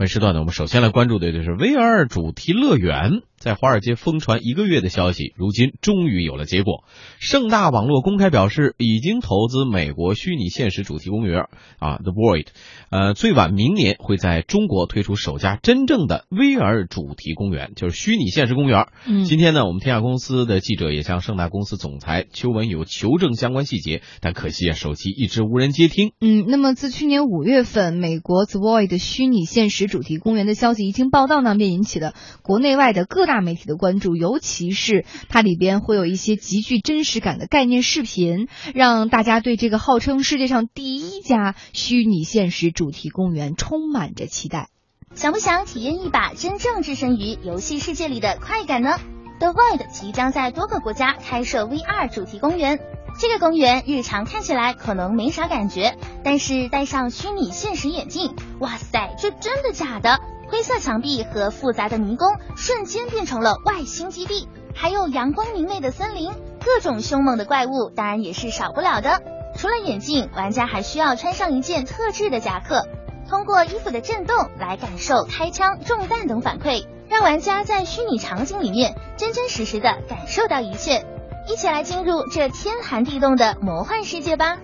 [0.00, 3.20] 本时段呢，我们首先来关注的就是 VR 主题乐园。
[3.40, 6.84] 在华尔街疯传一个月的消息，如今终于有了结果。
[7.18, 11.44] 盛大网络公开表示，已经投资美国虚拟现实主题公园
[11.78, 12.48] 啊，The Void，
[12.90, 18.88] 呃，最晚明年会在中国推出首家真正的 VR 主题公园，就是虚拟现实公园。
[19.06, 26.12] 嗯今天呢，我们天下公司的记者也向盛大公司总裁邱文友求证相关细节，但可惜啊，手机一直无人接听。
[26.20, 32.12] 嗯，那么自去年五月份，美国 The Void 虚拟现实主题公园的消息一经报道呢，便引起了
[32.42, 44.68] 国内外的各大媒体的关注，尤其是它里边会有一些极具真实感的概念视频，让大家对这个号称世界上第一家虚拟现实主题公园充满着期待。
[45.14, 48.98] 想不想体验一把真正置身于游戏世界里的快感呢
[49.38, 52.80] ？The Void 即将在多个国家开设 VR 主题公园。
[53.16, 60.18] 这个公园日常看起来可能没啥感觉，但是戴上虚拟现实眼镜，哇塞，这真的假的？
[60.50, 66.32] 灰色墙壁和复杂的迷宫瞬间变成了外星基地，还有阳光明媚的森林，
[66.64, 69.22] 各种凶猛的怪物当然也是少不了的。
[69.56, 72.86] 除了眼镜，玩家还需要穿上一件特制的夹克，
[73.28, 81.06] 通过衣服的震动来感受开枪、中弹等反馈，让玩家在虚拟场景里面真真实实的感受到一切。
[81.48, 84.58] 一起来进入这天寒地冻的魔幻世界吧！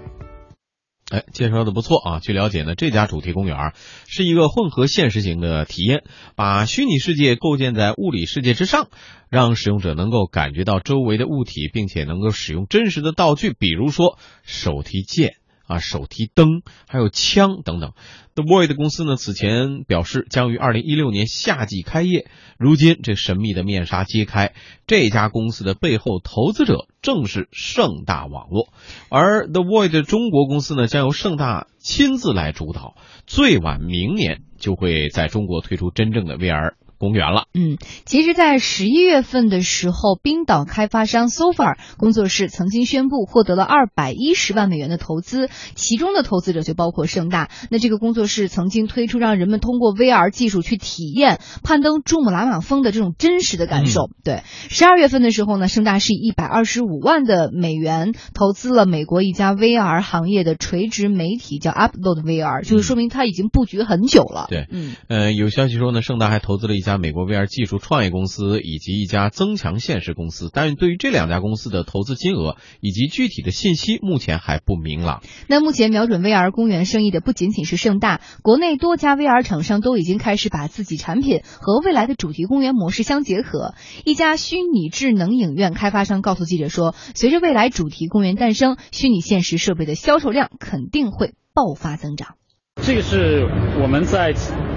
[1.08, 2.18] 哎，介绍的不错啊！
[2.18, 3.74] 据了解呢，这家主题公园
[4.08, 6.02] 是一个混合现实型的体验，
[6.34, 8.88] 把虚拟世界构建在物理世界之上，
[9.30, 17.92] 让使用者能够感觉到周围的物体，并且能够使用真实的道具，比如说手提剑啊、手提灯，还有枪等等。
[18.34, 22.28] The Void 公司呢，此前表示将于二零一六年夏季开业。
[22.58, 24.54] 如今这神秘的面纱揭开，
[24.86, 28.68] 这家公司的背后投资者正是盛大网络，
[29.08, 32.94] 而 The Void 中国公司呢，将由盛大亲自来主导，
[33.26, 37.44] 最晚明年就会在中国推出真正的 VR 公园了。
[37.54, 47.50] 嗯，其实，在十一月份的时候，冰岛开发商 SoFar 工作室曾经宣布获得了二百一十万美元的投资，其中的投资者就包括盛大。
[47.70, 54.10] 那这个工作室曾经推出让人们通过 VR 技术去体验攀登珠穆朗玛峰的这种真实的感受。
[54.24, 64.46] 对，十二月份的时候呢，盛大是以一百二十五万的美元投资了美国一家 VR 行业的垂直媒体，叫 Upload VR，就是说明它已经布局很久了。
[64.48, 64.94] 对，嗯。
[65.08, 75.20] 呃，有消息说呢，盛大还投资了一家美国 VR 技术创业公司以及一家增强现实公司，但是对于这两家公司的投资金额以及具体的信息，目前还不明朗。
[75.48, 83.74] 那目前瞄准 VR 公园生意的不仅仅是盛大，国内多家 VR 厂商都已经开始把自己产品和未来的主题公园模式相结合。
[84.04, 92.36] 一家虚拟智能影院开发商告诉记者说，随着未来主题公园诞生，虚拟现实设备的销售量肯定会爆发增长。
[92.82, 93.44] 这个是
[93.80, 94.34] 我们在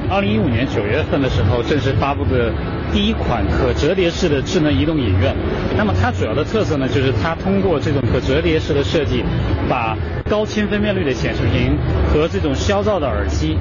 [0.09, 2.51] 二零一五年九月份的时候正式发布的
[2.91, 5.35] 第一款可折叠式的智能移动影院。
[5.77, 9.21] 那么它主要的特色呢，就是它通过这种可折叠式的设计，
[9.69, 9.97] 把
[10.29, 11.77] 高清分辨率的显示屏
[12.07, 13.57] 和这种消噪的耳机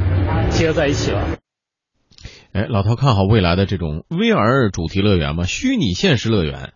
[0.50, 1.36] 结合在一起了。
[2.52, 5.44] 哎，老头看好未来的这种 VR 主题乐园吗？
[5.44, 6.72] 虚拟现实乐园？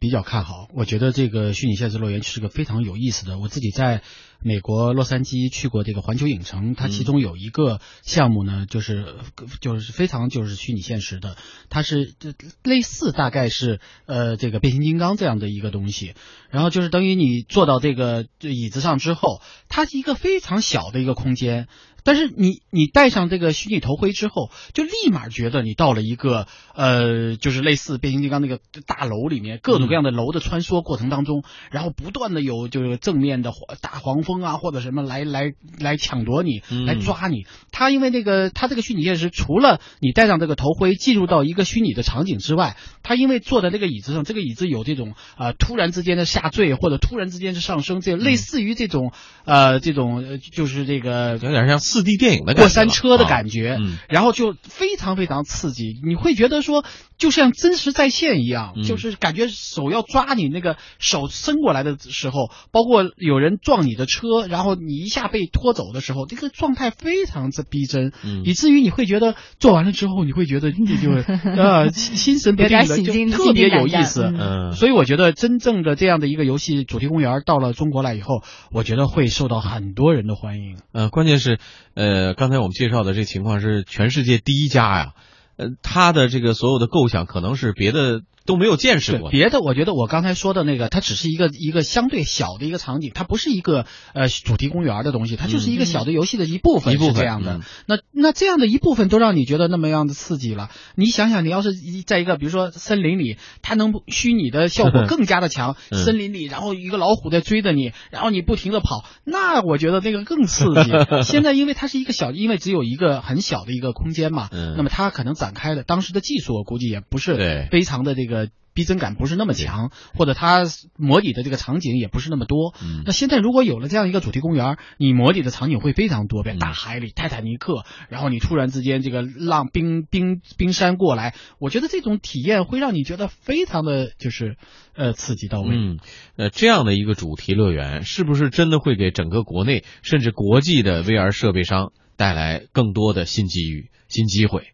[0.00, 3.38] 比较看好，我觉得这个虚拟现实乐园是个非常有意思的。
[3.38, 4.00] 我自己在
[4.44, 9.14] 美国洛杉矶去过这个环球影城，它其中有一个项目呢，就是
[9.60, 11.36] 就是非常就是虚拟现实的，
[11.68, 12.14] 它是
[12.62, 16.14] 类似大概是呃这个变形金刚这样的一个东西。
[16.50, 21.68] 然后就是等于你坐到这个椅子上之后，它是一个非常小的一个空间。
[22.04, 37.44] 但是你你戴上这个虚拟头盔之后，就立马觉得你到了一个呃，就是类似变形金刚那个大楼里面，各种各样的楼的穿梭过程当中，然后不断的有就是正面的大黄蜂啊或者什么来来来抢夺你，来抓你。
[37.70, 49.12] 他因为那个他这个虚拟现实，除了你戴上这个头盔进入到一个虚拟的场景之外，他因为坐在这个椅子上，这个椅子有这种呃突然之间的下坠或者突然之间的上升，这类似于这种
[49.44, 51.80] 呃这种就是这个有点像。
[51.82, 53.76] 四 D 电影的过山车的感觉，
[54.08, 56.84] 然后就非常非常刺激，你会觉得说
[57.18, 71.10] 就像真实在线一样，嗯、就是感觉手要抓你那个手伸过来的时候，包括有人撞你的车，然后你一下被拖走的时候，这个状态非常之逼真，嗯、以至于你会觉得做完了之后，你会觉得你就
[71.50, 74.22] 呃心神不定的，就特别有意思。
[74.24, 80.78] 嗯，所以我觉得真正的这样的一个游戏主题公园到了中国来以后，我觉得会受到很多人的欢迎。
[80.92, 81.58] 呃，关键是。
[81.94, 85.12] 呃，刚才我们介绍的这情况是全世界第一家呀，
[85.56, 88.22] 呃，他的这个所有的构想可能是别的
[88.52, 89.30] 都都没有见识过。
[89.30, 97.60] 别的，我觉得我刚才说的那个，它只是一个一个相对小的一个场景，它不是一个呃主题公园的东西，它就是一个小的游戏的一部分，一部分这样的。
[97.86, 101.70] 那那这样的一部分都让你觉得那么样的刺激了，你想想，你要是
[102.06, 110.92] 在一个比如说森林里，它能虚拟的效果更加的强，森林里然后一个老虎在追着你，然后你不停的跑，那我觉得那个更刺激。
[111.24, 118.41] 现在因为它是一个小，因为只有一个很小的一个空间嘛，那么它可能展开的当时的技术，我估计也不是非常的这个。
[118.74, 120.64] 逼真感不是那么强，或者它
[120.96, 122.74] 模拟的这个场景也不是那么多。
[123.04, 134.56] 那现在如果有了这样一个主题公园，你模拟的场景会非常多，比如大海里、泰坦尼克，然后你突然之间这个浪冰冰冰山过来，我觉得这种体验会让你觉得非常的就是
[134.94, 135.68] 呃刺激到位。
[135.74, 135.98] 嗯，
[136.36, 144.68] 呃，这样的一个主题乐园，是不是真的会给整个国内甚至国际的 VR 设备商带来更多的新机遇、新机会？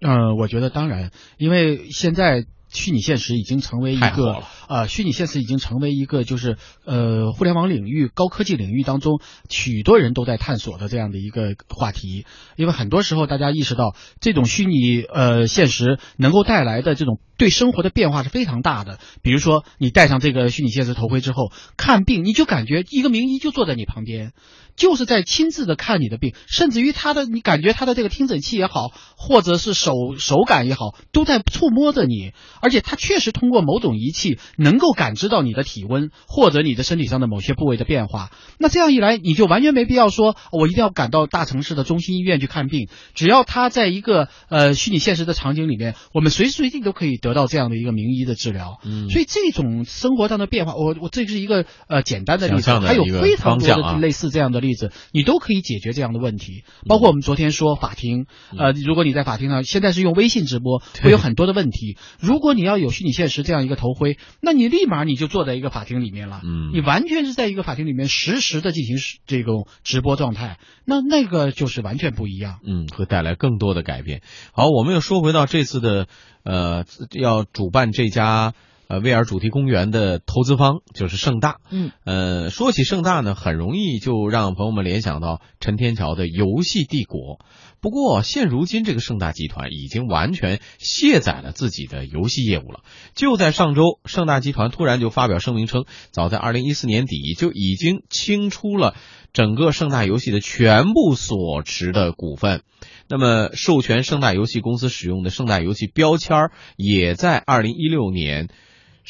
[0.00, 2.44] 嗯，我觉得当然，因为现在。
[2.68, 12.26] 虚拟现实已经成为一个呃，虚拟现实已经成为一个就是呃，互联网领域、高科技领域当中许多人都在探索的这样的一个话题。
[12.56, 18.98] 因为很多时候大家意识到，这种虚拟呃现实能够带来的这种对生活的变化是非常大的。
[19.22, 24.32] 比如说，你戴上这个虚拟现实头盔之后看病，你就感觉一个名医就坐在你旁边。
[24.76, 32.30] 就是在亲自的看你的病，甚至于他的你感觉他的这个听诊器也好，或者是手手感也好，都在触摸着你，
[32.62, 38.30] 而且他确实通过某种仪器能够感知到你的体温或者你的身体上的某些部位的变化。
[38.58, 48.78] 那这样一来，你就完全没必要说我一定要赶到大城市的中心医院去看病，只要他在一个呃虚拟现实的场景里面，我们随时随地都可以得到这样的一个名医的治疗。
[48.84, 54.68] 嗯，所以这种生活上的变化，我我这是一个呃简单的例子，还有非常多的类似这样的例。
[54.68, 61.96] 例子，你都可以解决这样的问题，包括我们昨天说法庭，呃，如果你在法庭上，现在是用微信直播，会有很多的问题。
[62.20, 68.96] 如果你要有虚拟现实这样一个头盔，那你立马你就坐在一个法庭里面了，嗯，你完全是在一个法庭里面实时的进行
[69.26, 74.22] 这种直播状态，那那个就是完全不一样，嗯，会带来更多的改变。
[74.52, 76.06] 好，我们又说回到这次的，
[76.44, 78.54] 呃，要主办这家。
[78.88, 81.58] 呃威尔主题公园的投资方就是盛大。
[81.70, 87.38] 嗯，呃，说起盛大呢，很容易就让朋友们联想到陈天桥的游戏帝国。
[87.80, 92.80] 不过，现如今这个盛大集团已经完全卸载了自己的游戏业务了。
[93.14, 98.96] 就在上周，盛大集团突然就发表声明称，早在二零一四年底就已经清出了
[99.32, 102.62] 整个盛大游戏的全部所持的股份。
[103.08, 108.48] 那么，授权盛大游戏公司使用的盛大游戏标签也在二零一六年。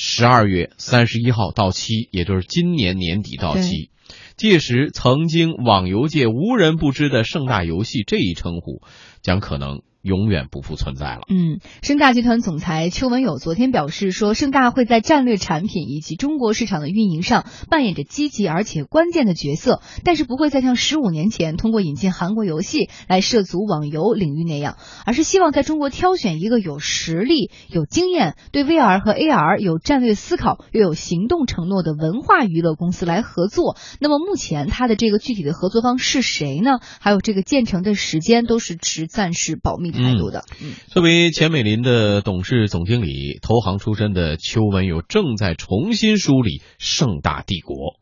[0.01, 3.91] 十二月三十一号到期，也就是今年年底到期。
[4.37, 8.81] 届时，曾经网游界无人不知的盛大游戏这一称呼，
[9.23, 9.83] 将可能。
[10.03, 11.23] 永远不复存在了。
[11.29, 33.77] 嗯，盛大集团总裁邱文友昨天表示说，盛大会在战略产品以及中国市场的运营上扮演着积极而且关键的角色，但是不会再像十五年前通过引进韩国游戏来涉足网游领域那样，而是希望在中国挑选一个有实力、有经验、对 VR 和 AR 有战略思考又有行动承诺的文化娱乐公司来合作。
[34.01, 36.79] 那么目前他的这个具体的合作方是谁呢？
[37.01, 39.88] 还有这个建成的时间都是持暂时保密。
[39.91, 47.97] 态度的，嗯，作为钱美林的董事总经理，投行出身的邱文友正在重新梳理盛大帝国。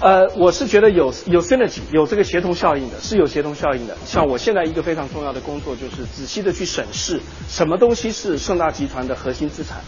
[0.00, 3.96] 呃，我是觉得有有 synergy，有这个协同效应的，是有协同效应的。
[4.04, 9.82] 像我现在一个非常重要的工作，就是仔细的去审视什么东西是盛大集团的核心资产，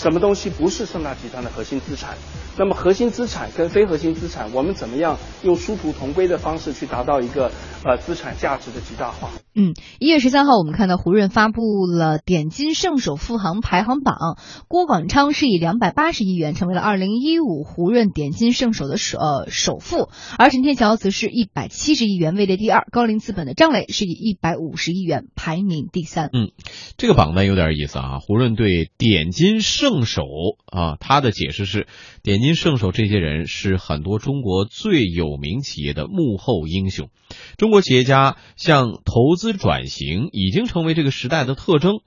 [0.00, 2.16] 什么东西不是盛大集团的核心资产。
[2.56, 7.52] 那么核心资产跟非核心资产，我们怎么样用殊途同归的方式去达到一个
[7.84, 9.28] 呃资产价值的极大化？
[9.54, 14.16] 嗯，一月十三号，我们看到胡润发布了点金圣手富行排行榜，
[14.68, 26.30] 郭广昌是以两百八十亿元成为了二零一五胡润点金圣手的首呃首富，而陈天桥则是一百七十亿元位列第二，高瓴资本的张磊是以一百五十亿元排名第三。
[26.32, 26.52] 嗯，
[26.96, 30.22] 这个榜单有点意思啊，胡润对点金圣圣手
[30.66, 31.88] 啊，他的解释是
[32.22, 32.40] 点。
[32.40, 37.10] 金圣手这些人是很多中国最有名企业的幕后英雄，
[37.58, 42.02] 中国企业家向投资转型已经成为这个时代的特征。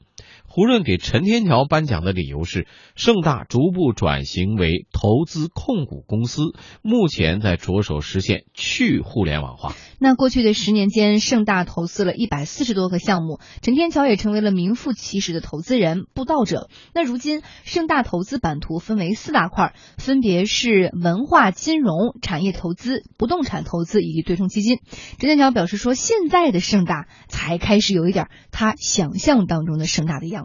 [0.56, 6.44] 胡润给陈天桥颁奖的理由是，盛大逐步转型为投资控股公司，
[6.84, 9.74] 目前在着手实现去互联网化。
[9.98, 16.70] 那过去的十年间，盛大投资了一百四十多个项目，陈天桥也成为了名副其实的投资人、布道者。
[16.94, 24.78] 那如今，盛大投资版图分为四大块，分别是文化、金融、产业投资、不动产投资以及对冲基金。
[25.18, 30.43] 陈天桥表示说，现在的盛大才开始有一点他想象当中的盛大的样子。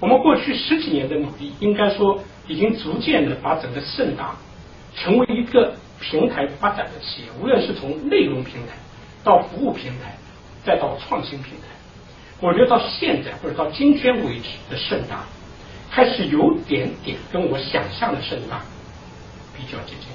[0.00, 4.36] 我们过去十几年的努力，应该说已经逐渐的把整个盛大
[4.94, 8.74] 成为一个平台发展的企业，无论是从内容平台
[9.22, 10.18] 到服务平台，
[10.64, 11.68] 再到创新平台。
[12.40, 15.24] 我觉得到现在或者到今天为止的盛大，
[15.90, 18.60] 开始有点点跟我想象的盛大
[19.56, 20.08] 比较接近。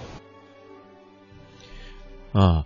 [2.40, 2.66] 啊，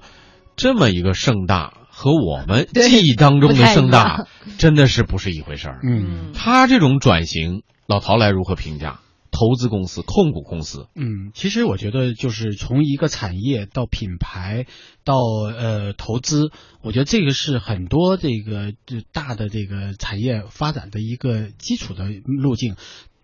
[0.57, 5.79] 这么一个盛大和我们 记忆当中的盛大，真的是不是一回事儿。
[5.83, 8.99] 嗯，他这种转型，老陶来如何评价？
[9.35, 14.67] 投资公司、控股公司，嗯，其实我觉得就是从一个产业到品牌
[15.03, 16.51] 到呃投资，
[16.83, 18.73] 我觉得这个是很多这个
[19.11, 22.75] 大的这个产业发展的一个基础的路径。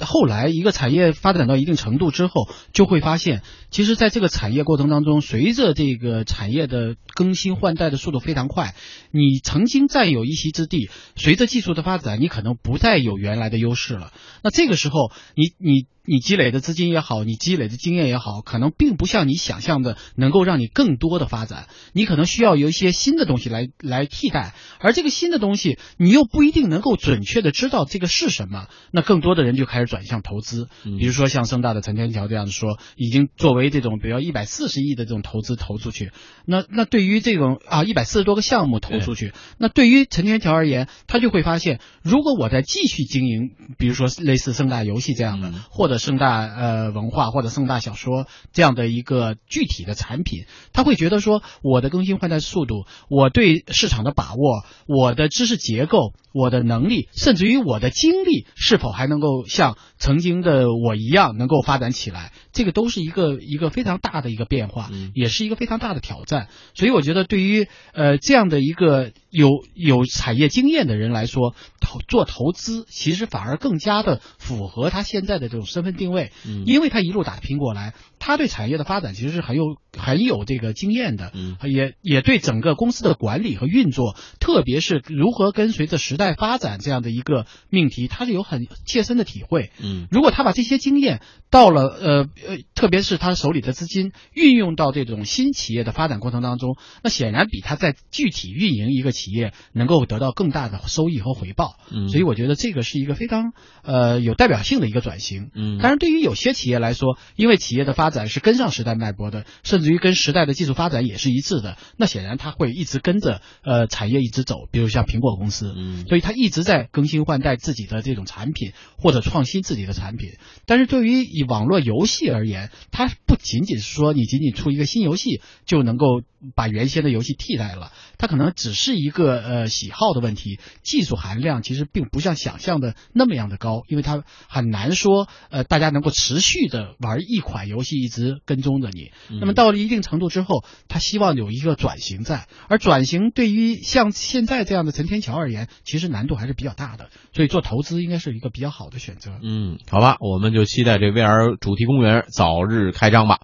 [0.05, 8.75] 后来，一个产业发展到一定程度之后，就会发现，其实在这个产业过程当中，随着这个产业的更新换代的速度非常快，
[9.11, 14.11] 你曾经占有一席之地，随着技术的发展，你可能不再有原来的优势了。
[14.43, 15.87] 那这个时候，你你。
[16.11, 21.67] 你积累的资金也好，你积累的经验也好，可能并不像你想象的能够让你更多的发展。
[21.93, 28.69] 你可能需要有一些新的东西来来替代，而这个新的东西你又不一定能够准确的知道这个是什么。
[28.91, 36.11] 那更多的人就开始转向投资，比如说像盛大的陈天桥这样子说，已经作为这种比如一百四十亿的这种投资投出去。
[36.45, 66.47] 那那对于这种啊一百四十多个项目投出去，那对于陈天桥而言，他就会发现，如果我在继续经营，比如说类似盛大游戏这样的，或者盛大呃文化或者盛大小说这样的一个具体的产品，他会觉得说我的更新换代速度，我对市场的把握，我的知识结构，我的能力，甚至于我的精力是否还能够像曾经的我一样能够发展起来，这个都是一个一个非常大的一个变化，也是一个非常大的挑战。
[66.73, 76.31] 所以我觉得对于呃这样的一个有有产业经验的人来说，投做投资其实反而更加的符合他现在的这种身份定位。
[76.45, 79.63] 嗯，因为他一路打拼过来，他对产业的发展其实是很有
[79.97, 103.51] 很有这个经验的，嗯，也也对整个公司的管理和运作，特别是如何跟随着时代发展这样的一个命题，他是有很切身的体会，嗯，如果他把这些经验到了呃呃，特别是他手里的资金运用到这种新企业的发展过程当中，那显然比他在具体运营一个企业能够得到更大的收益和回报，嗯，所以我觉得这个是一个非常
[103.83, 114.55] 呃有代表性的一个转型，嗯，但是对于有些企业来说，因为企业的发展是跟上时代脉搏的，甚至于跟时代的技术发展也是一致的，那显然它会一直跟着呃产业一直走。
[114.71, 120.29] 比如像苹果公司，嗯，所以它一直在更新换代自己的这种产品或者创新自己的产品。
[120.65, 126.21] 但是对于以网络游戏而言，它不仅仅是说你仅仅出一个新游戏就能够
[126.55, 139.11] 把原先的游戏替代了，它可能只是一个呃喜好的问题，技术含量其实并不像想象的那么样的高，因为它很难说呃大家能够持续的玩一款游戏一直跟踪着你。
[139.39, 149.31] 那么到了一定程度之后，他希望有一个转型在，而转型对于像现在这样的陈天桥而言，其实难度还是比较大的，所以做投资应该是一个比较好的选择。
[149.41, 153.39] 嗯，好吧，我们就期待这 VR 主题公园早日开张吧。